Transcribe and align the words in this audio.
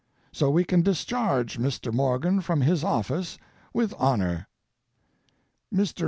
So 0.31 0.49
we 0.49 0.63
can 0.63 0.81
discharge 0.81 1.59
Mr. 1.59 1.93
Morgan 1.93 2.41
from 2.41 2.61
his 2.61 2.83
office 2.83 3.37
with 3.71 3.93
honor. 3.99 4.47
Mr. 5.71 5.99